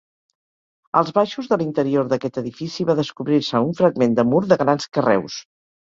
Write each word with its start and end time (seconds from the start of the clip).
Als 1.01 1.11
baixos 1.17 1.51
de 1.51 1.59
l'interior 1.63 2.09
d'aquest 2.15 2.41
edifici 2.45 2.89
va 2.91 2.99
descobrir-se 3.03 3.65
un 3.71 3.79
fragment 3.85 4.21
de 4.21 4.29
mur 4.35 4.45
de 4.53 4.63
grans 4.67 4.95
carreus. 4.99 5.43